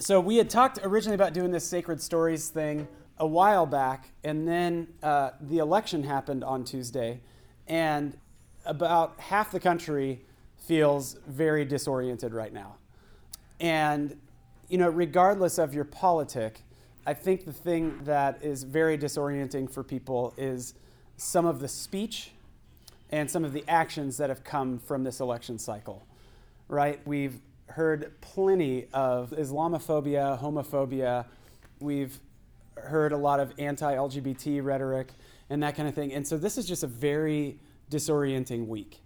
[0.00, 4.48] so we had talked originally about doing this sacred stories thing a while back, and
[4.48, 7.20] then uh, the election happened on Tuesday,
[7.68, 8.16] and
[8.64, 10.22] about half the country
[10.56, 12.76] feels very disoriented right now.
[13.60, 14.18] And,
[14.68, 16.62] you know, regardless of your politic,
[17.06, 20.74] I think the thing that is very disorienting for people is
[21.18, 22.30] some of the speech
[23.10, 26.06] and some of the actions that have come from this election cycle,
[26.68, 27.00] right?
[27.06, 27.40] We've
[27.70, 31.26] heard plenty of Islamophobia, homophobia.
[31.78, 32.18] We've
[32.76, 35.12] heard a lot of anti LGBT rhetoric
[35.48, 36.12] and that kind of thing.
[36.12, 37.58] And so this is just a very
[37.90, 39.00] disorienting week.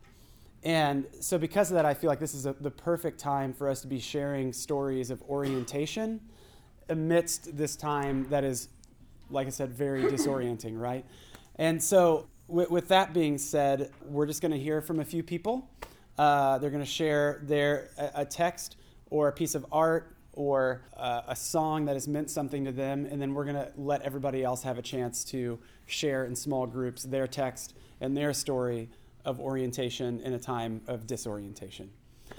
[0.63, 3.69] And so, because of that, I feel like this is a, the perfect time for
[3.69, 6.21] us to be sharing stories of orientation
[6.89, 8.69] amidst this time that is,
[9.29, 11.05] like I said, very disorienting, right?
[11.57, 15.23] And so, with, with that being said, we're just going to hear from a few
[15.23, 15.69] people.
[16.19, 18.77] Uh, they're going to share their a, text
[19.11, 23.07] or a piece of art or uh, a song that has meant something to them,
[23.07, 26.67] and then we're going to let everybody else have a chance to share in small
[26.67, 28.89] groups their text and their story
[29.25, 31.91] of orientation in a time of disorientation.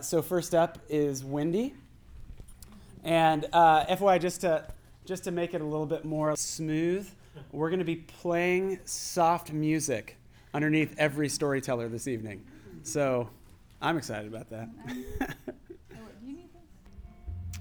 [0.01, 1.73] So, first up is Wendy.
[3.03, 4.65] And uh, FYI, just to,
[5.05, 7.07] just to make it a little bit more smooth,
[7.51, 10.17] we're going to be playing soft music
[10.53, 12.43] underneath every storyteller this evening.
[12.83, 13.29] So,
[13.81, 14.69] I'm excited about that.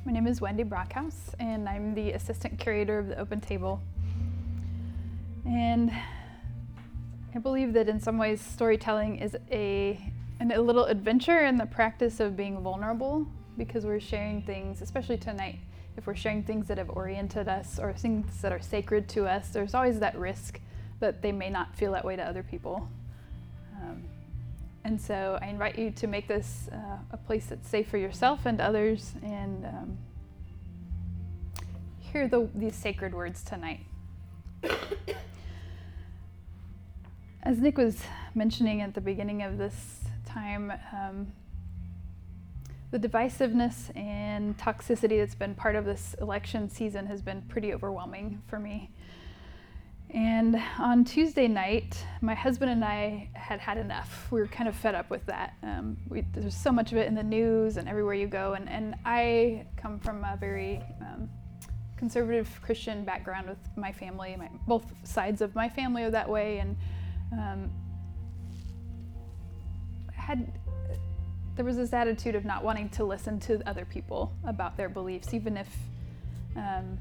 [0.06, 3.80] My name is Wendy Brockhouse, and I'm the assistant curator of the Open Table.
[5.46, 5.90] And
[7.34, 9.98] I believe that in some ways storytelling is a,
[10.40, 13.26] a little adventure in the practice of being vulnerable
[13.56, 15.58] because we're sharing things, especially tonight,
[15.96, 19.48] if we're sharing things that have oriented us or things that are sacred to us,
[19.48, 20.60] there's always that risk
[21.00, 22.88] that they may not feel that way to other people.
[23.82, 24.02] Um,
[24.84, 28.44] and so I invite you to make this uh, a place that's safe for yourself
[28.44, 29.98] and others and um,
[32.00, 33.80] hear the, these sacred words tonight.
[37.42, 38.02] As Nick was
[38.34, 41.32] mentioning at the beginning of this time, um,
[42.90, 48.42] the divisiveness and toxicity that's been part of this election season has been pretty overwhelming
[48.46, 48.90] for me.
[50.14, 54.28] And on Tuesday night, my husband and I had had enough.
[54.30, 55.54] We were kind of fed up with that.
[55.64, 58.52] Um, we, there's so much of it in the news and everywhere you go.
[58.52, 61.28] And, and I come from a very um,
[61.96, 64.36] conservative Christian background with my family.
[64.38, 66.58] My, both sides of my family are that way.
[66.58, 66.76] And
[67.32, 67.70] um,
[70.12, 70.52] had
[71.56, 75.34] there was this attitude of not wanting to listen to other people about their beliefs,
[75.34, 75.68] even if
[76.56, 76.98] um,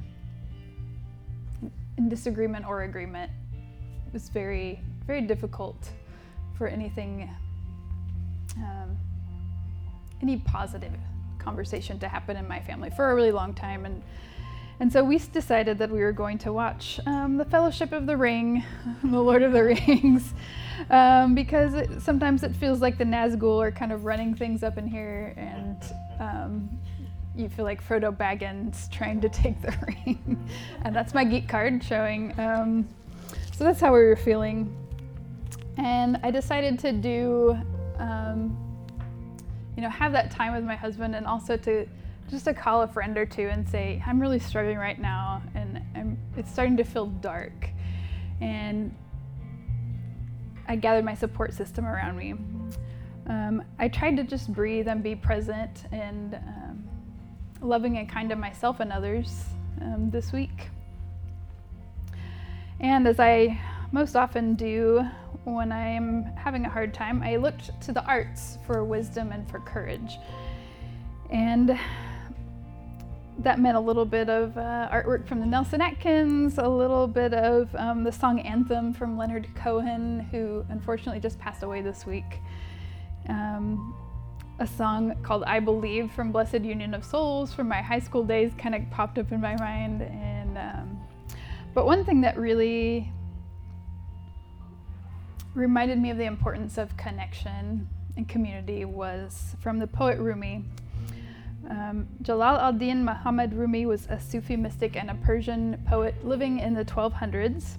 [1.98, 3.32] in disagreement or agreement.
[4.08, 5.90] It was very, very difficult
[6.58, 7.30] for anything,
[8.58, 8.98] um,
[10.22, 10.94] any positive
[11.40, 13.86] conversation to happen in my family for a really long time.
[13.86, 14.04] And
[14.80, 18.18] and so we decided that we were going to watch um, The Fellowship of the
[18.18, 18.64] Ring,
[19.04, 20.34] The Lord of the Rings,
[20.90, 24.78] um, because it, sometimes it feels like the Nazgul are kind of running things up
[24.78, 25.78] in here, and
[26.20, 26.70] um,
[27.36, 29.74] you feel like Frodo Baggins trying to take the
[30.06, 30.50] ring.
[30.84, 32.38] and that's my geek card showing.
[32.40, 32.88] Um,
[33.54, 34.76] so that's how we were feeling.
[35.78, 37.58] And I decided to do,
[37.98, 38.56] um,
[39.76, 41.88] you know, have that time with my husband and also to
[42.30, 45.82] just to call a friend or two and say, I'm really struggling right now and
[45.96, 47.70] I'm, it's starting to feel dark.
[48.42, 48.96] And
[50.68, 52.36] I gathered my support system around me.
[53.28, 56.63] Um, I tried to just breathe and be present and um,
[57.64, 59.46] loving and kind to myself and others
[59.82, 60.70] um, this week.
[62.80, 63.60] And as I
[63.92, 65.06] most often do
[65.46, 69.60] when I'm having a hard time, I looked to the arts for wisdom and for
[69.60, 70.18] courage.
[71.30, 71.78] And
[73.40, 77.34] that meant a little bit of uh, artwork from the Nelson Atkins, a little bit
[77.34, 82.40] of um, the song Anthem from Leonard Cohen, who unfortunately just passed away this week.
[83.30, 83.96] Um,
[84.60, 88.52] a song called I Believe from Blessed Union of Souls from my high school days
[88.58, 90.02] kind of popped up in my mind.
[90.02, 91.02] And um,
[91.74, 93.12] but one thing that really
[95.56, 100.64] reminded me of the importance of connection and community was from the poet Rumi.
[101.70, 106.74] Um, Jalal al-Din Muhammad Rumi was a Sufi mystic and a Persian poet living in
[106.74, 107.78] the 1200s.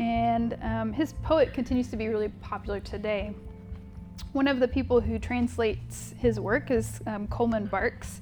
[0.00, 3.34] And um, his poet continues to be really popular today.
[4.32, 8.20] One of the people who translates his work is um, Coleman Barks.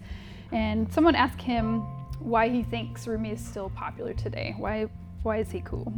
[0.53, 1.81] And someone asked him
[2.19, 4.55] why he thinks Rumi is still popular today.
[4.59, 4.89] Why,
[5.23, 5.93] why is he cool?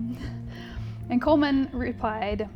[1.10, 2.48] and Coleman replied,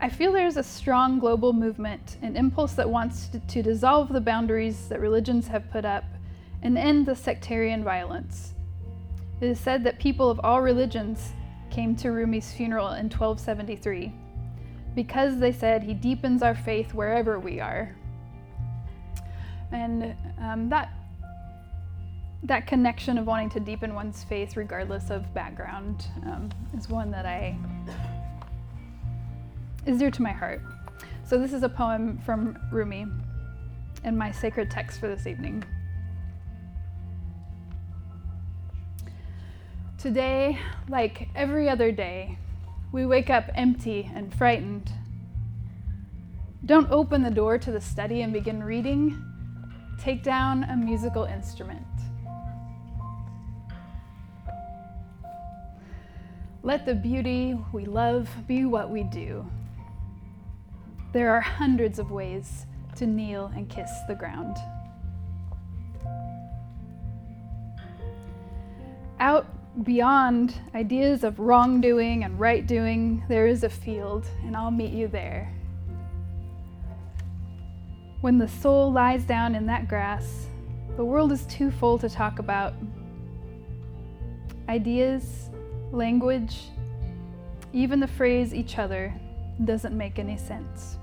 [0.00, 4.20] I feel there's a strong global movement, an impulse that wants to, to, dissolve the
[4.20, 6.04] boundaries that religions have put up
[6.62, 8.54] and end the sectarian violence.
[9.40, 11.32] It is said that people of all religions
[11.70, 14.12] came to Rumi's funeral in 1273
[14.94, 17.94] because they said he deepens our faith wherever we are.
[19.70, 20.92] And um, that
[22.44, 27.24] that connection of wanting to deepen one's faith regardless of background um, is one that
[27.24, 27.56] I
[29.86, 30.60] is dear to my heart.
[31.24, 33.06] So this is a poem from Rumi
[34.04, 35.62] and my sacred text for this evening.
[39.98, 40.58] Today,
[40.88, 42.36] like every other day,
[42.92, 44.92] we wake up empty and frightened.
[46.64, 49.20] Don't open the door to the study and begin reading.
[49.98, 51.86] Take down a musical instrument.
[56.62, 59.44] Let the beauty we love be what we do.
[61.12, 62.66] There are hundreds of ways
[62.96, 64.56] to kneel and kiss the ground.
[69.18, 69.46] Out
[69.82, 75.08] beyond ideas of wrongdoing and right doing, there is a field, and I'll meet you
[75.08, 75.52] there.
[78.20, 80.46] When the soul lies down in that grass,
[80.96, 82.74] the world is too full to talk about.
[84.68, 85.50] Ideas,
[85.90, 86.68] language,
[87.72, 89.12] even the phrase each other
[89.64, 90.98] doesn't make any sense.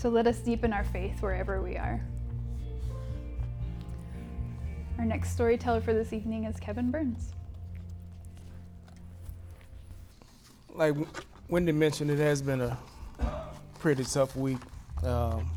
[0.00, 2.00] So let us deepen our faith wherever we are.
[4.98, 7.34] Our next storyteller for this evening is Kevin Burns.
[10.72, 10.96] Like
[11.50, 12.78] Wendy mentioned, it has been a
[13.78, 14.56] pretty tough week.
[15.02, 15.50] Um,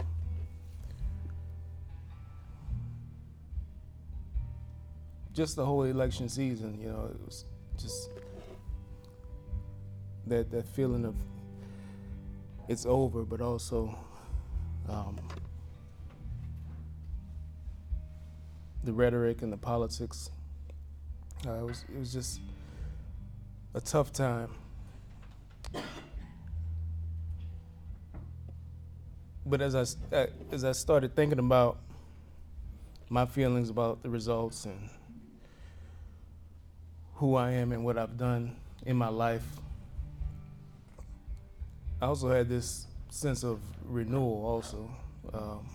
[5.33, 7.45] just the whole election season, you know, it was
[7.77, 8.09] just
[10.27, 11.15] that that feeling of
[12.67, 13.97] it's over, but also
[14.89, 15.17] um,
[18.83, 20.29] the rhetoric and the politics.
[21.47, 22.39] Uh, it was it was just
[23.73, 24.49] a tough time.
[29.45, 31.77] But as I uh, as I started thinking about
[33.09, 34.89] my feelings about the results and
[37.15, 38.55] who I am and what I've done
[38.85, 39.45] in my life,
[42.01, 44.89] I also had this sense of renewal also
[45.35, 45.69] um,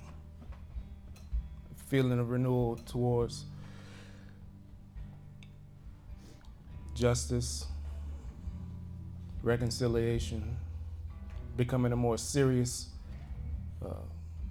[1.87, 3.44] feeling of renewal towards
[6.96, 7.67] justice
[9.44, 10.56] reconciliation
[11.56, 12.88] becoming a more serious
[13.87, 13.94] uh,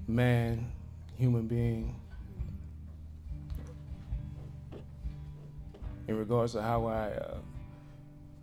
[0.07, 0.71] man
[1.17, 1.93] human being
[6.07, 7.35] in regards to how i uh,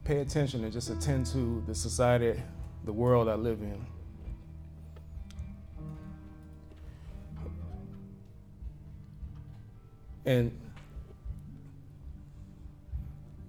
[0.05, 2.39] pay attention and just attend to the society
[2.85, 3.94] the world i live in
[10.27, 10.59] And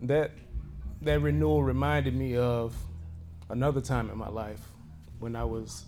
[0.02, 0.32] that
[1.02, 2.76] that renewal reminded me of
[3.50, 4.62] another time in my life
[5.20, 5.86] when I was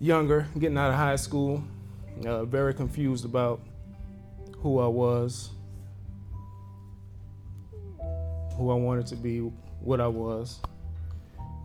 [0.00, 1.62] younger, getting out of high school,
[2.26, 3.60] uh, very confused about
[4.58, 5.50] who I was,
[8.56, 9.38] who I wanted to be,
[9.80, 10.60] what I was.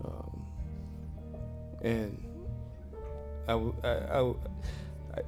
[0.03, 0.45] Um,
[1.81, 2.23] and
[3.47, 4.33] I, I, I,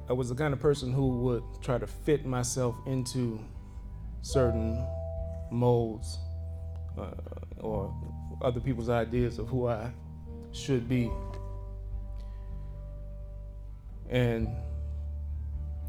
[0.10, 3.39] I, was the kind of person who would try to fit myself into
[4.21, 4.86] certain
[5.51, 6.17] molds
[6.98, 7.12] uh,
[7.60, 7.93] or
[8.41, 9.91] other people's ideas of who I
[10.51, 11.10] should be.
[14.10, 14.48] And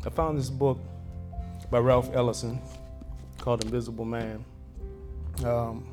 [0.06, 0.78] I found this book
[1.70, 2.60] by Ralph Ellison
[3.38, 4.44] called Invisible Man.
[5.44, 5.86] Um,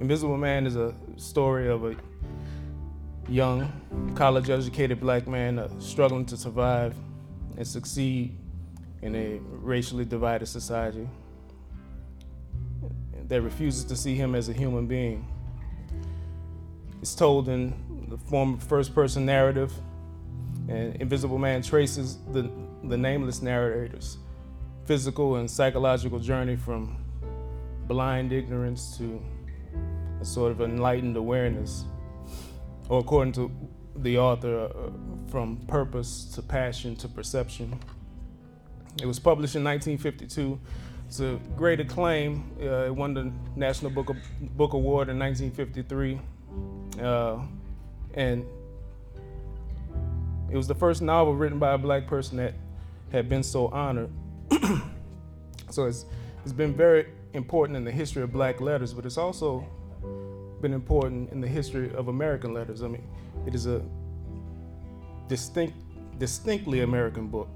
[0.00, 1.94] Invisible Man is a story of a
[3.30, 6.94] young, college educated black man uh, struggling to survive
[7.56, 8.36] and succeed
[9.02, 11.08] in a racially divided society
[13.28, 15.26] that refuses to see him as a human being.
[17.00, 19.72] It's told in the form of first person narrative,
[20.68, 22.50] and Invisible Man traces the,
[22.84, 24.18] the nameless narrator's
[24.84, 26.96] physical and psychological journey from
[27.86, 29.22] blind ignorance to
[30.20, 31.84] a sort of enlightened awareness
[32.90, 33.50] or according to
[33.96, 34.90] the author, uh,
[35.30, 37.78] from purpose to passion to perception.
[39.00, 40.60] It was published in 1952.
[41.06, 42.50] It's a great acclaim.
[42.60, 44.10] Uh, it won the National Book,
[44.56, 46.20] Book Award in 1953.
[47.00, 47.38] Uh,
[48.14, 48.44] and
[50.50, 52.54] it was the first novel written by a black person that
[53.12, 54.10] had been so honored.
[55.70, 56.06] so it's,
[56.42, 59.64] it's been very important in the history of black letters, but it's also
[60.60, 62.82] been important in the history of American letters.
[62.82, 63.06] I mean,
[63.46, 63.82] it is a
[65.28, 65.76] distinct,
[66.18, 67.48] distinctly American book.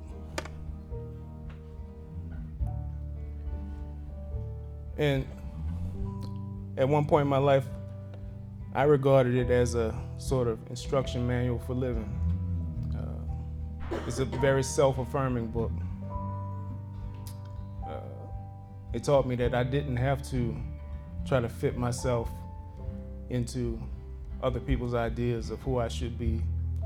[4.97, 5.27] And
[6.77, 7.67] at one point in my life,
[8.75, 12.09] I regarded it as a sort of instruction manual for living.
[12.97, 15.73] Uh, it's a very self affirming book.
[17.87, 18.01] Uh,
[18.93, 20.57] it taught me that I didn't have to
[21.27, 22.31] try to fit myself
[23.35, 23.79] into
[24.43, 26.41] other people's ideas of who I should be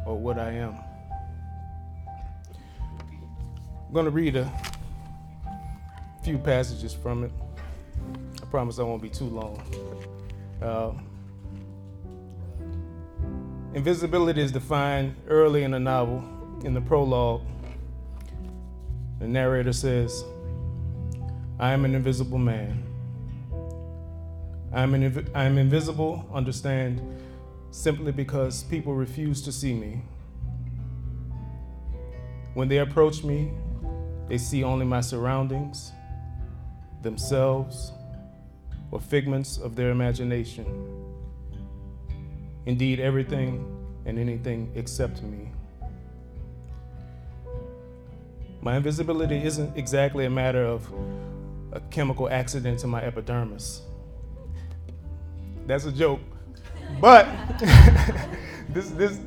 [0.06, 0.74] or what I am.
[3.86, 4.50] I'm going to read a
[6.22, 7.32] few passages from it.
[8.42, 9.62] I promise I won't be too long.
[10.62, 10.92] Uh,
[13.74, 16.24] invisibility is defined early in the novel.
[16.64, 17.42] In the prologue,
[19.20, 20.24] the narrator says,
[21.58, 22.87] I am an invisible man.
[24.72, 27.00] I am, inv- I am invisible, understand,
[27.70, 30.02] simply because people refuse to see me.
[32.54, 33.52] When they approach me,
[34.28, 35.92] they see only my surroundings,
[37.02, 37.92] themselves,
[38.90, 40.66] or figments of their imagination.
[42.66, 43.64] Indeed, everything
[44.04, 45.50] and anything except me.
[48.60, 50.92] My invisibility isn't exactly a matter of
[51.72, 53.82] a chemical accident to my epidermis.
[55.68, 56.20] That's a joke.
[56.98, 57.28] But
[58.70, 59.20] this, this,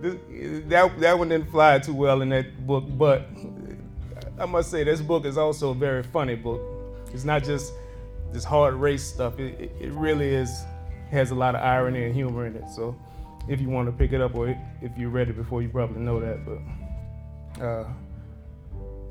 [0.00, 0.16] this,
[0.66, 2.84] that, that one didn't fly too well in that book.
[2.88, 3.28] But
[4.38, 6.60] I must say, this book is also a very funny book.
[7.12, 7.72] It's not just
[8.32, 9.38] this hard race stuff.
[9.38, 10.64] It, it, it really is
[11.12, 12.68] has a lot of irony and humor in it.
[12.68, 12.98] So
[13.46, 14.48] if you want to pick it up, or
[14.82, 16.44] if you read it before, you probably know that.
[16.44, 17.86] But uh,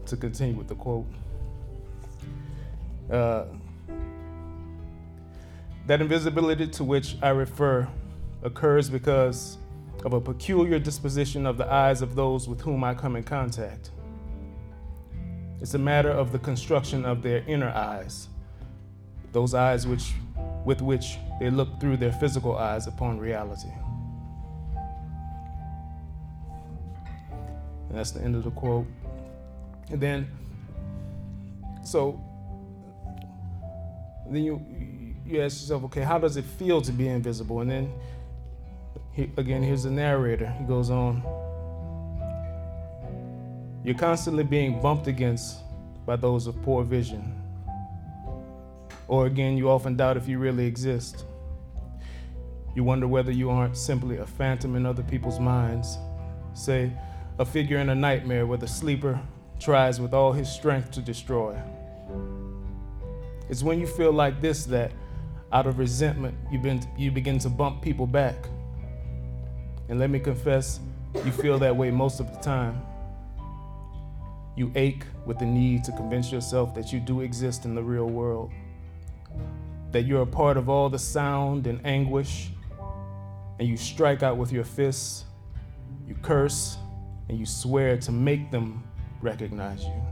[0.05, 1.05] to continue with the quote.
[3.09, 3.45] Uh,
[5.87, 7.87] that invisibility to which I refer
[8.41, 9.57] occurs because
[10.05, 13.91] of a peculiar disposition of the eyes of those with whom I come in contact.
[15.61, 18.27] It's a matter of the construction of their inner eyes,
[19.31, 20.13] those eyes which,
[20.65, 23.69] with which they look through their physical eyes upon reality.
[27.89, 28.87] And that's the end of the quote.
[29.89, 30.27] And then,
[31.83, 32.21] so,
[34.29, 37.61] then you you ask yourself, okay, how does it feel to be invisible?
[37.61, 37.93] And then,
[39.11, 40.53] he, again, here's the narrator.
[40.59, 41.23] He goes on.
[43.83, 45.59] You're constantly being bumped against
[46.05, 47.41] by those of poor vision.
[49.07, 51.25] Or again, you often doubt if you really exist.
[52.75, 55.97] You wonder whether you aren't simply a phantom in other people's minds.
[56.53, 56.91] Say,
[57.39, 59.19] a figure in a nightmare where the sleeper
[59.59, 61.57] tries with all his strength to destroy.
[63.49, 64.91] It's when you feel like this that,
[65.53, 68.35] out of resentment, you, been, you begin to bump people back.
[69.87, 70.79] And let me confess,
[71.13, 72.81] you feel that way most of the time.
[74.57, 78.07] You ache with the need to convince yourself that you do exist in the real
[78.07, 78.51] world,
[79.91, 82.49] that you're a part of all the sound and anguish,
[83.59, 85.25] and you strike out with your fists,
[86.07, 86.77] you curse,
[87.29, 88.83] and you swear to make them
[89.21, 90.03] recognize you.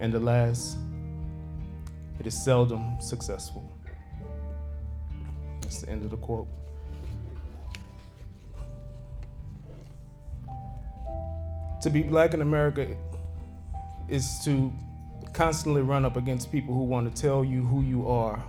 [0.00, 0.76] And alas,
[2.18, 3.76] it is seldom successful.
[5.60, 6.48] That's the end of the quote.
[11.82, 12.86] To be black in America
[14.08, 14.72] is to
[15.32, 18.42] constantly run up against people who want to tell you who you are,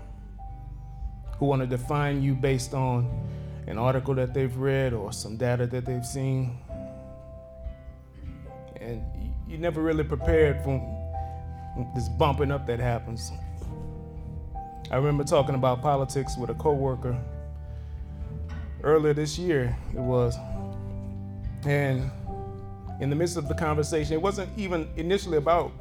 [1.37, 3.09] who want to define you based on
[3.67, 6.57] an article that they've read or some data that they've seen.
[8.81, 9.01] And
[9.47, 10.81] you're never really prepared for
[11.95, 13.31] this bumping up that happens.
[14.93, 17.19] I remember talking about politics with a coworker
[18.83, 20.37] earlier this year, it was.
[21.65, 22.11] And
[23.01, 25.71] in the midst of the conversation, it wasn't even initially about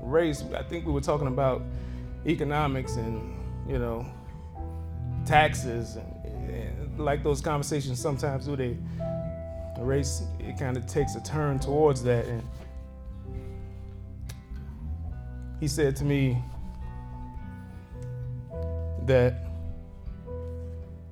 [0.00, 0.42] race.
[0.56, 1.62] I think we were talking about
[2.26, 3.32] economics and,
[3.68, 4.04] you know,
[5.24, 8.76] taxes and, and like those conversations sometimes do they
[9.78, 12.42] race it kind of takes a turn towards that and
[15.60, 16.42] he said to me
[19.08, 19.46] that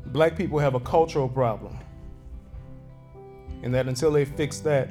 [0.07, 1.77] black people have a cultural problem
[3.63, 4.91] and that until they fix that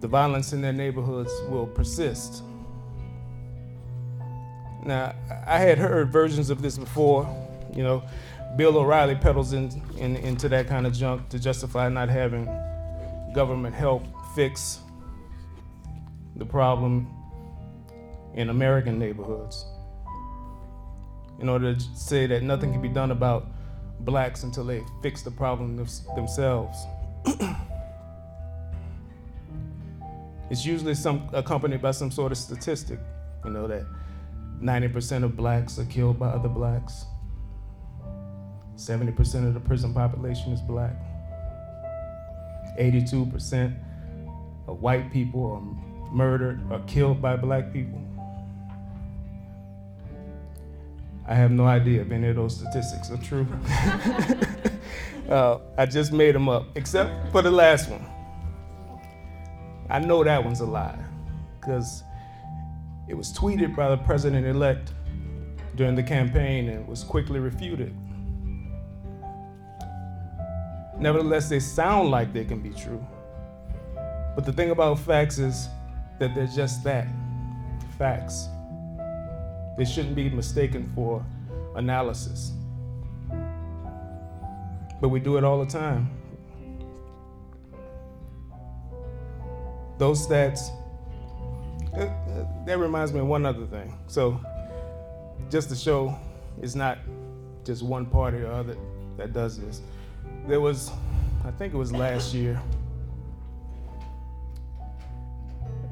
[0.00, 2.42] the violence in their neighborhoods will persist.
[4.84, 5.14] Now,
[5.46, 7.28] I had heard versions of this before.
[7.74, 8.02] You know,
[8.56, 12.46] Bill O'Reilly peddles in, in, into that kind of junk to justify not having
[13.34, 14.04] government help
[14.34, 14.80] fix
[16.36, 17.08] the problem.
[18.34, 19.66] in American neighborhoods.
[21.40, 23.46] In order to say that nothing can be done about
[24.00, 25.76] blacks until they fix the problem
[26.14, 26.78] themselves.
[30.50, 32.98] it's usually some accompanied by some sort of statistic,
[33.44, 33.84] you know, that
[34.60, 37.06] 90% of blacks are killed by other blacks.
[38.76, 40.94] 70% of the prison population is black.
[42.78, 43.74] 82%
[44.66, 48.03] of white people are murdered or killed by black people.
[51.26, 53.46] I have no idea if any of those statistics are true.
[55.28, 58.04] uh, I just made them up, except for the last one.
[59.88, 60.98] I know that one's a lie
[61.60, 62.02] because
[63.08, 64.92] it was tweeted by the president elect
[65.76, 67.94] during the campaign and was quickly refuted.
[70.98, 73.04] Nevertheless, they sound like they can be true.
[74.34, 75.68] But the thing about facts is
[76.18, 77.06] that they're just that
[77.98, 78.48] facts.
[79.76, 81.24] They shouldn't be mistaken for
[81.74, 82.52] analysis.
[85.00, 86.10] But we do it all the time.
[89.98, 90.70] Those stats,
[91.92, 93.96] uh, uh, that reminds me of one other thing.
[94.06, 94.40] So,
[95.50, 96.16] just to show
[96.60, 96.98] it's not
[97.64, 98.76] just one party or other
[99.16, 99.80] that does this.
[100.46, 100.90] There was,
[101.44, 102.60] I think it was last year,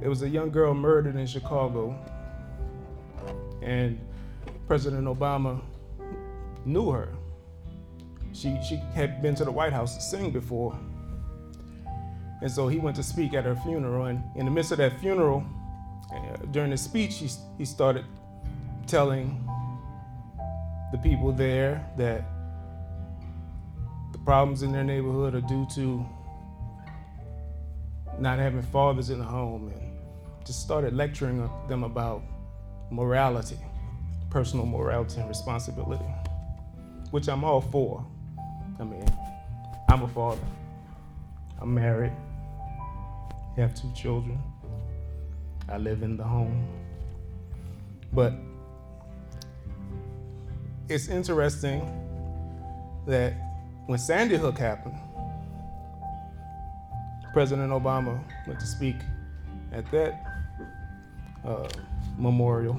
[0.00, 1.96] there was a young girl murdered in Chicago
[3.62, 3.98] and
[4.66, 5.60] President Obama
[6.64, 7.14] knew her.
[8.32, 10.78] She, she had been to the White House to sing before.
[12.40, 14.06] And so he went to speak at her funeral.
[14.06, 15.44] And in the midst of that funeral,
[16.12, 17.28] uh, during the speech, he,
[17.58, 18.04] he started
[18.86, 19.48] telling
[20.90, 22.24] the people there that
[24.12, 26.04] the problems in their neighborhood are due to
[28.18, 32.22] not having fathers in the home and just started lecturing them about
[32.92, 33.56] morality,
[34.30, 36.04] personal morality and responsibility,
[37.10, 38.04] which I'm all for.
[38.78, 39.04] I mean,
[39.88, 40.40] I'm a father,
[41.60, 42.12] I'm married,
[43.56, 44.40] I have two children,
[45.68, 46.66] I live in the home.
[48.12, 48.34] But
[50.88, 51.80] it's interesting
[53.06, 53.32] that
[53.86, 54.98] when Sandy Hook happened,
[57.32, 58.96] President Obama went to speak
[59.72, 60.31] at that
[61.44, 61.68] uh,
[62.18, 62.78] memorial.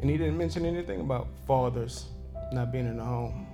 [0.00, 2.06] And he didn't mention anything about fathers
[2.52, 3.46] not being in the home.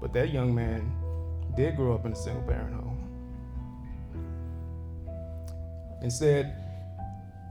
[0.00, 0.92] But that young man
[1.56, 2.98] did grow up in a single parent home.
[6.02, 6.54] Instead,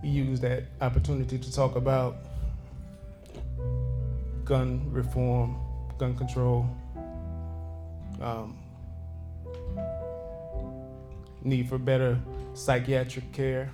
[0.02, 2.18] he used that opportunity to talk about
[4.46, 5.58] gun reform,
[5.98, 6.66] gun control,
[8.22, 8.58] um,
[11.44, 12.20] need for better
[12.54, 13.72] psychiatric care.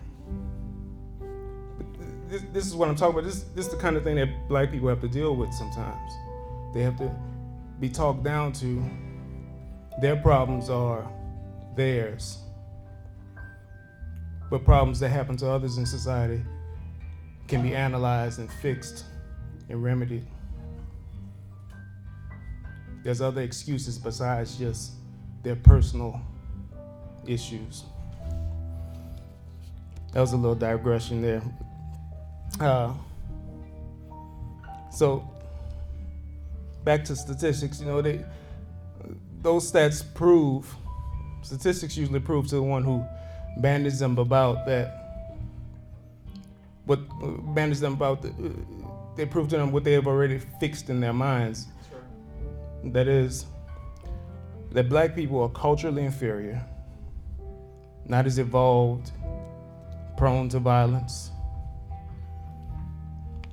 [2.27, 3.25] This, this, is what I'm talking about.
[3.25, 6.11] This, this is the kind of thing that black people have to deal with sometimes.
[6.73, 7.13] They have to
[7.79, 8.83] be talked down to.
[10.01, 11.07] Their problems are
[11.75, 12.39] theirs.
[14.49, 16.43] But problems that happen to others in society
[17.47, 19.05] can be analyzed and fixed
[19.69, 20.25] and remedied.
[23.03, 24.93] There's other excuses besides just
[25.43, 26.21] their personal
[27.27, 27.83] issues.
[30.13, 31.41] That was a little digression there.
[32.59, 32.93] Uh,
[34.91, 35.27] so
[36.83, 38.23] back to statistics, you know, they
[39.41, 40.73] those stats prove
[41.41, 43.03] statistics usually prove to the one who
[43.57, 45.03] bandages them about that
[46.85, 46.99] what
[47.53, 48.31] bandages them about the,
[49.15, 51.67] they prove to them what they have already fixed in their minds.
[51.89, 52.91] Sure.
[52.91, 53.45] That is
[54.71, 56.63] that black people are culturally inferior
[58.05, 59.11] not as evolved,
[60.17, 61.31] prone to violence.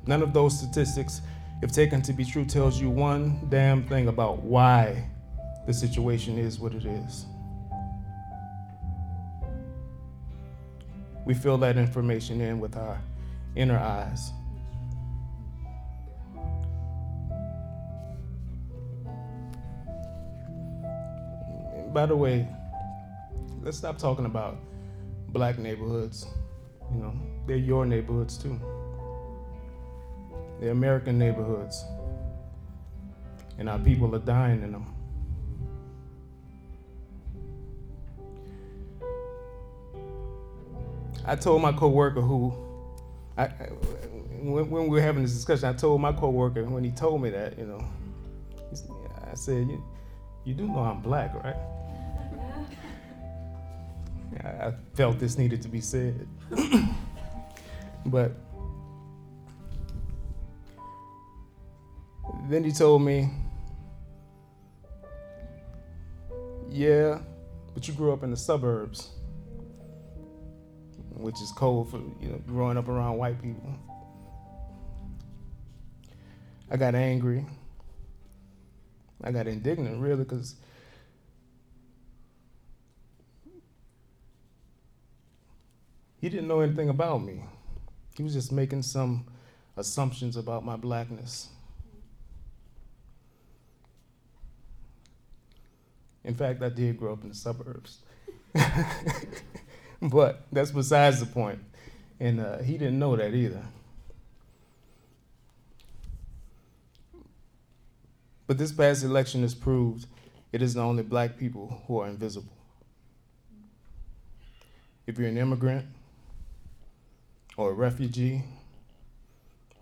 [0.06, 1.20] None of those statistics,
[1.62, 5.08] if taken to be true, tells you one damn thing about why
[5.66, 7.26] the situation is what it is.
[11.24, 13.00] We fill that information in with our
[13.54, 14.32] inner eyes.
[21.92, 22.46] by the way,
[23.62, 24.58] let's stop talking about
[25.28, 26.26] black neighborhoods.
[26.92, 27.14] You know,
[27.46, 28.60] they're your neighborhoods too.
[30.60, 31.84] They're American neighborhoods.
[33.58, 34.94] And our people are dying in them.
[41.26, 42.54] I told my coworker who,
[43.36, 43.46] I,
[44.40, 47.30] when, when, we were having this discussion, I told my coworker when he told me
[47.30, 47.84] that, you know,
[49.30, 49.84] I said, you,
[50.44, 51.56] you do know I'm black, right?
[54.44, 56.26] I felt this needed to be said.
[58.06, 58.32] but
[62.48, 63.30] then he told me,
[66.70, 67.18] Yeah,
[67.74, 69.10] but you grew up in the suburbs,
[71.10, 73.74] which is cold for you know growing up around white people.
[76.70, 77.44] I got angry.
[79.22, 80.54] I got indignant, really, because
[86.20, 87.42] he didn't know anything about me.
[88.16, 89.26] He was just making some
[89.76, 91.48] assumptions about my blackness.
[96.24, 97.98] In fact, I did grow up in the suburbs.
[100.02, 101.60] but that's besides the point.
[102.18, 103.62] And uh, he didn't know that either.
[108.46, 110.06] But this past election has proved
[110.52, 112.52] it isn't only black people who are invisible.
[115.06, 115.86] If you're an immigrant,
[117.60, 118.42] or a refugee,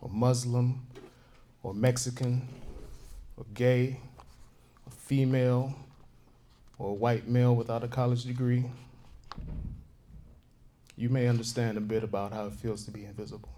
[0.01, 0.85] or Muslim,
[1.63, 2.49] or Mexican,
[3.37, 4.01] or gay,
[4.85, 5.73] or female,
[6.77, 8.65] or a white male without a college degree,
[10.97, 13.49] you may understand a bit about how it feels to be invisible.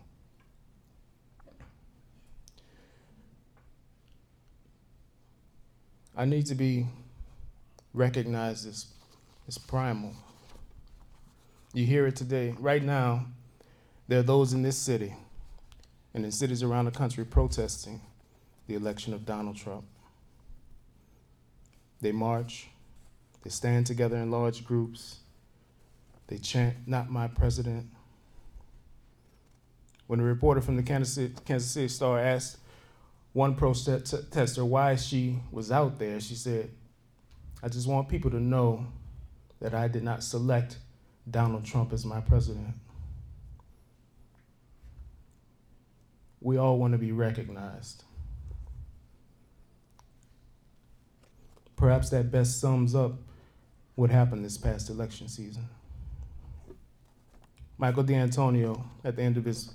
[6.15, 6.87] I need to be
[7.95, 8.85] recognized as,
[9.49, 10.13] as primal.
[11.73, 12.55] You hear it today.
[12.59, 13.25] Right now,
[14.11, 15.15] there are those in this city
[16.15, 18.01] and in cities around the country protesting
[18.67, 19.85] the election of Donald Trump.
[22.01, 22.67] They march,
[23.45, 25.21] they stand together in large groups.
[26.27, 27.87] They chant, Not my president.
[30.09, 32.59] When a reporter from the Kansas City, Star asked
[33.33, 36.73] one protester why she was out there, she said,
[37.63, 38.89] I just want people to know
[39.61, 40.79] that I did not select
[41.31, 42.75] Donald Trump as my president.
[46.41, 48.05] We all want to be recognized.
[51.77, 53.13] Perhaps that best sums up
[53.95, 55.69] what happened this past election season.
[57.77, 59.73] Michael D'Antonio, at the end of his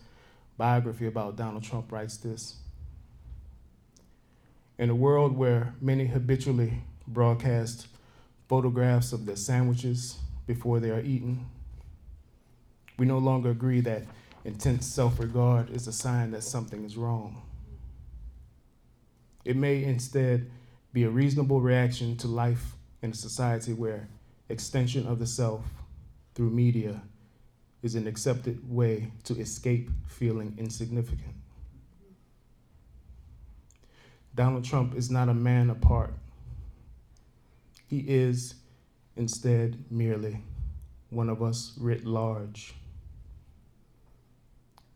[0.58, 2.58] biography about Donald Trump, writes this
[4.78, 7.88] In a world where many habitually broadcast
[8.48, 11.48] photographs of their sandwiches before they are eaten,
[12.98, 14.04] we no longer agree that
[14.46, 17.42] intense self regard is a sign that something is wrong.
[19.44, 20.50] It may instead
[20.94, 24.08] be a reasonable reaction to life in a society where
[24.48, 25.66] extension of the self
[26.36, 27.02] through media
[27.82, 31.36] is an accepted way to escape feeling insignificant.
[34.34, 36.14] Donald Trump is not a man apart.
[37.88, 38.56] He is
[39.16, 40.42] instead merely
[41.10, 42.74] one of us writ large.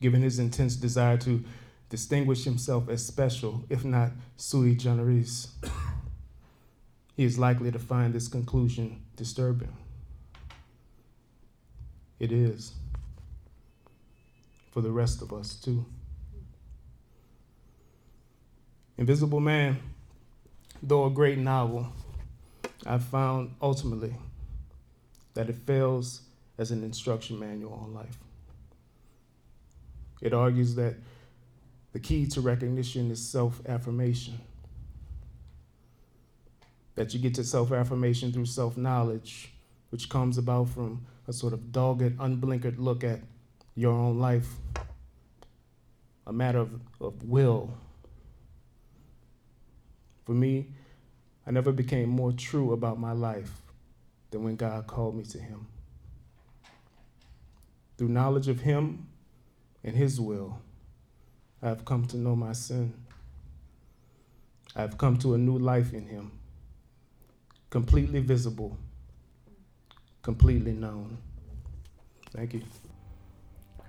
[0.01, 1.43] Given his intense desire to
[1.89, 5.53] distinguish himself as special, if not sui generis,
[7.15, 9.75] he is likely to find this conclusion disturbing.
[12.19, 12.73] It is
[14.71, 15.85] for the rest of us, too.
[18.97, 19.79] Invisible Man,
[20.83, 21.87] though a great novel,
[22.85, 24.13] I found ultimately
[25.33, 26.21] that it fails
[26.57, 28.17] as an instruction manual on life.
[30.21, 30.95] It argues that
[31.93, 34.39] the key to recognition is self affirmation
[36.99, 39.53] that you get to self affirmation through self knowledge,
[39.89, 43.21] which comes about from a sort of dogged, unblinkered look at
[43.73, 44.49] your own life,
[46.27, 47.73] a matter of, of will.
[50.25, 50.67] For me,
[51.47, 53.61] I never became more true about my life
[54.31, 55.67] than when God called me to Him.
[57.97, 59.07] Through knowledge of Him
[59.83, 60.61] and His will,
[61.61, 62.93] I have come to know my sin.
[64.75, 66.31] I have come to a new life in Him
[67.69, 68.75] completely visible,
[70.23, 71.17] completely known.
[72.31, 72.61] Thank you.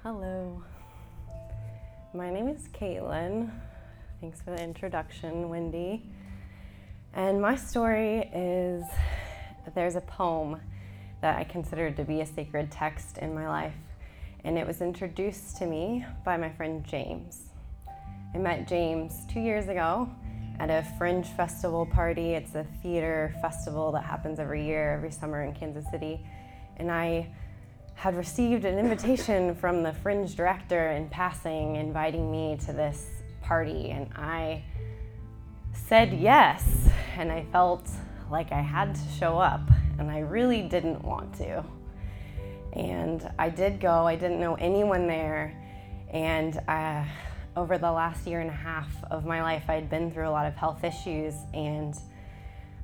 [0.03, 0.63] Hello.
[2.13, 3.51] My name is Caitlin.
[4.21, 6.03] Thanks for the introduction, Wendy.
[7.15, 8.85] And my story is
[9.75, 10.61] there's a poem
[11.23, 13.75] that I consider to be a sacred text in my life,
[14.45, 17.51] and it was introduced to me by my friend James.
[18.35, 20.09] I met James two years ago
[20.59, 22.33] at a Fringe Festival party.
[22.33, 26.25] It's a theater festival that happens every year, every summer in Kansas City.
[26.77, 27.29] And I
[27.95, 33.07] had received an invitation from the Fringe director in passing, inviting me to this
[33.43, 33.91] party.
[33.91, 34.63] And I
[35.73, 36.89] said yes.
[37.17, 37.89] And I felt
[38.31, 39.69] like I had to show up.
[39.99, 41.65] And I really didn't want to.
[42.73, 45.57] And I did go, I didn't know anyone there.
[46.13, 47.05] And uh,
[47.57, 50.47] over the last year and a half of my life, I'd been through a lot
[50.47, 51.35] of health issues.
[51.53, 51.95] And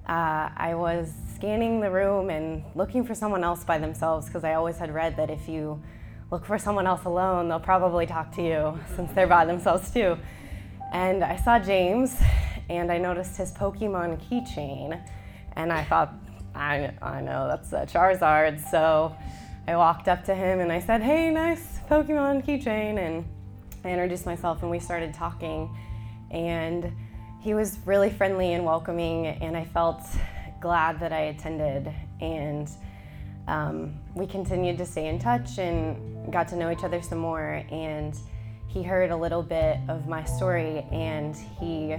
[0.09, 4.55] uh, I was scanning the room and looking for someone else by themselves because I
[4.55, 5.83] always had read that if you
[6.31, 10.17] look for someone else alone, they'll probably talk to you since they're by themselves too.
[10.93, 12.17] And I saw James
[12.69, 15.01] and I noticed his Pokemon keychain
[15.53, 16.15] and I thought,
[16.55, 18.71] I, I know that's a Charizard.
[18.71, 19.15] So
[19.69, 22.99] I walked up to him and I said, Hey, nice Pokemon keychain.
[22.99, 23.25] And
[23.85, 25.77] I introduced myself and we started talking.
[26.31, 26.93] And
[27.41, 30.03] he was really friendly and welcoming, and I felt
[30.61, 31.93] glad that I attended.
[32.21, 32.69] And
[33.47, 37.65] um, we continued to stay in touch and got to know each other some more.
[37.71, 38.17] And
[38.69, 41.97] he heard a little bit of my story and he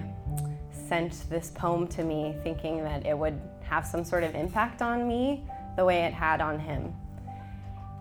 [0.69, 5.08] sent this poem to me thinking that it would have some sort of impact on
[5.08, 6.93] me the way it had on him.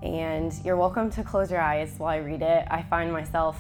[0.03, 2.67] And you're welcome to close your eyes while I read it.
[2.71, 3.59] I find myself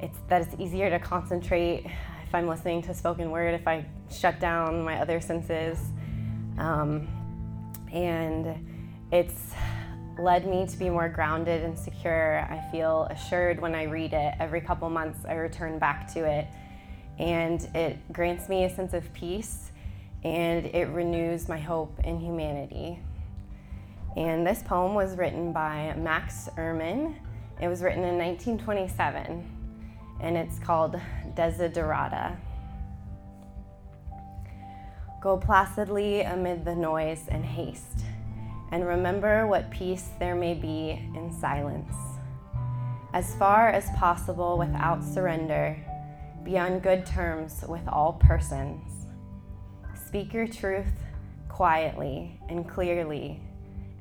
[0.00, 4.38] it's that it's easier to concentrate if I'm listening to spoken word if I shut
[4.40, 5.78] down my other senses.
[6.58, 7.08] Um,
[7.92, 8.66] and
[9.12, 9.54] it's
[10.18, 12.40] led me to be more grounded and secure.
[12.40, 14.34] I feel assured when I read it.
[14.38, 16.46] Every couple months, I return back to it,
[17.18, 19.70] and it grants me a sense of peace
[20.24, 22.98] and it renews my hope in humanity.
[24.16, 27.14] And this poem was written by Max Ehrmann.
[27.60, 29.44] It was written in 1927,
[30.20, 30.98] and it's called
[31.34, 32.36] Desiderata.
[35.22, 38.04] Go placidly amid the noise and haste,
[38.72, 41.94] and remember what peace there may be in silence.
[43.12, 45.76] As far as possible without surrender,
[46.44, 48.96] be on good terms with all persons
[50.06, 51.00] Speak your truth
[51.48, 53.42] quietly and clearly,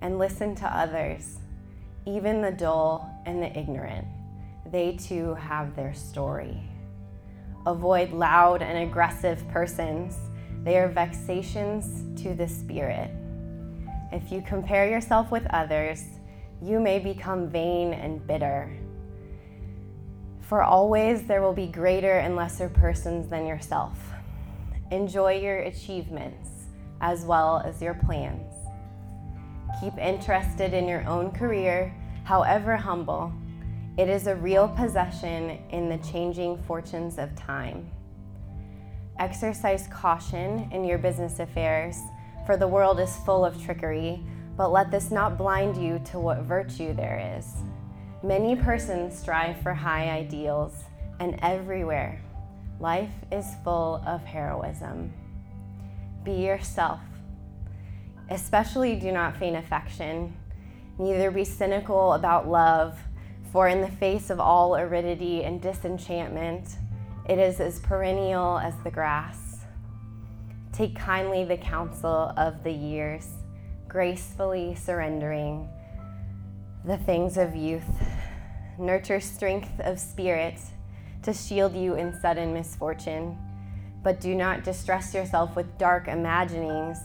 [0.01, 1.38] and listen to others,
[2.05, 4.08] even the dull and the ignorant.
[4.71, 6.62] They too have their story.
[7.65, 10.17] Avoid loud and aggressive persons,
[10.63, 13.12] they are vexations to the spirit.
[14.12, 16.03] If you compare yourself with others,
[16.62, 18.75] you may become vain and bitter.
[20.41, 23.97] For always there will be greater and lesser persons than yourself.
[24.91, 26.67] Enjoy your achievements
[27.01, 28.54] as well as your plans.
[29.79, 33.33] Keep interested in your own career, however humble.
[33.97, 37.89] It is a real possession in the changing fortunes of time.
[39.19, 41.99] Exercise caution in your business affairs,
[42.45, 44.21] for the world is full of trickery,
[44.57, 47.53] but let this not blind you to what virtue there is.
[48.23, 50.83] Many persons strive for high ideals,
[51.19, 52.21] and everywhere
[52.79, 55.13] Life is full of heroism.
[56.25, 56.99] Be yourself.
[58.29, 60.35] Especially do not feign affection,
[60.97, 62.97] neither be cynical about love,
[63.51, 66.77] for in the face of all aridity and disenchantment,
[67.29, 69.61] it is as perennial as the grass.
[70.73, 73.29] Take kindly the counsel of the years,
[73.88, 75.69] gracefully surrendering
[76.83, 77.88] the things of youth.
[78.77, 80.59] Nurture strength of spirit
[81.23, 83.38] to shield you in sudden misfortune.
[84.03, 86.99] But do not distress yourself with dark imaginings.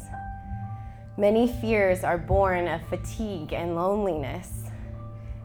[1.21, 4.65] Many fears are born of fatigue and loneliness.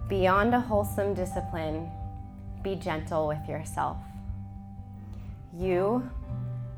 [0.07, 1.91] Beyond a wholesome discipline,
[2.63, 3.97] be gentle with yourself.
[5.53, 6.09] You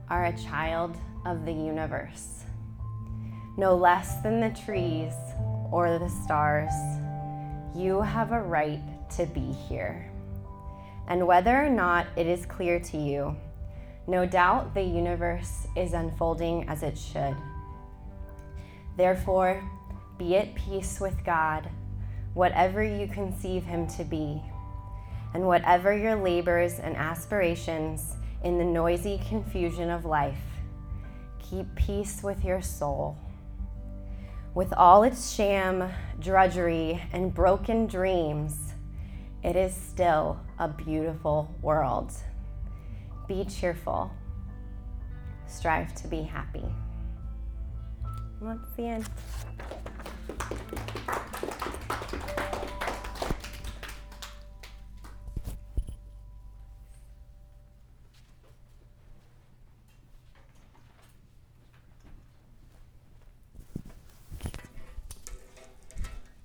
[0.09, 2.45] are a child of the universe,
[3.55, 5.13] no less than the trees
[5.71, 6.73] or the stars.
[7.75, 8.81] You have a right
[9.11, 10.09] to be here
[11.07, 13.35] and whether or not it is clear to you,
[14.07, 17.37] no doubt the universe is unfolding as it should.
[18.97, 19.63] Therefore,
[20.17, 21.69] be at peace with God,
[22.33, 24.41] whatever you conceive Him to be,
[25.35, 30.41] and whatever your labors and aspirations in the noisy confusion of life,
[31.39, 33.17] keep peace with your soul.
[34.55, 38.73] With all its sham, drudgery, and broken dreams,
[39.43, 42.11] it is still a beautiful world.
[43.27, 44.11] Be cheerful.
[45.45, 46.65] Strive to be happy.
[48.39, 49.09] The end.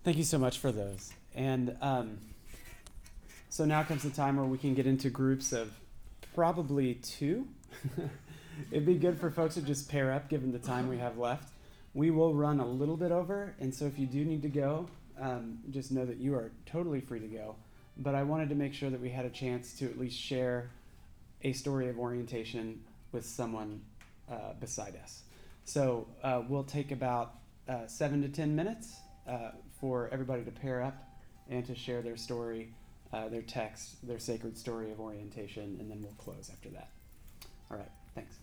[0.05, 1.13] Thank you so much for those.
[1.35, 2.19] And um,
[3.51, 5.73] so now comes the time where we can get into groups of
[6.35, 7.47] probably two.
[8.71, 11.53] It'd be good for folks to just pair up given the time we have left.
[11.95, 14.89] We will run a little bit over, and so if you do need to go,
[15.21, 17.57] um, just know that you are totally free to go.
[17.99, 20.71] But I wanted to make sure that we had a chance to at least share
[21.43, 22.81] a story of orientation
[23.13, 23.83] with someone
[24.31, 25.23] uh, beside us.
[25.65, 27.35] So uh, we'll take about
[27.69, 28.97] uh, seven to ten minutes
[29.29, 29.51] uh,
[29.81, 30.97] for everybody to pair up
[31.51, 32.73] and to share their story,
[33.13, 36.89] uh, their text, their sacred story of orientation, and then we'll close after that.
[37.71, 38.42] All right, thanks.